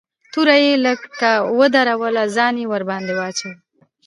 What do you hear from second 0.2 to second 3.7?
توره يې لکه ودروله ځان يې ورباندې واچاوه.